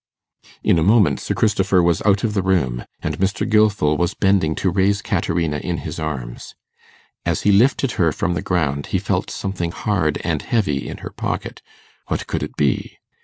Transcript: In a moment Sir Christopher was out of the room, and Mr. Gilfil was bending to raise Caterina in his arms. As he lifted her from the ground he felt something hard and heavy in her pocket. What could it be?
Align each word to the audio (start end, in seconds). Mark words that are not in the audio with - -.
In 0.63 0.79
a 0.79 0.83
moment 0.83 1.19
Sir 1.19 1.35
Christopher 1.35 1.83
was 1.83 2.01
out 2.07 2.23
of 2.23 2.33
the 2.33 2.41
room, 2.41 2.85
and 3.03 3.19
Mr. 3.19 3.47
Gilfil 3.47 3.97
was 3.99 4.15
bending 4.15 4.55
to 4.55 4.71
raise 4.71 4.99
Caterina 4.99 5.57
in 5.59 5.77
his 5.85 5.99
arms. 5.99 6.55
As 7.23 7.41
he 7.43 7.51
lifted 7.51 7.91
her 8.01 8.11
from 8.11 8.33
the 8.33 8.41
ground 8.41 8.87
he 8.87 8.97
felt 8.97 9.29
something 9.29 9.69
hard 9.71 10.17
and 10.23 10.41
heavy 10.41 10.87
in 10.89 10.97
her 11.05 11.11
pocket. 11.11 11.61
What 12.07 12.25
could 12.25 12.41
it 12.41 12.55
be? 12.55 12.97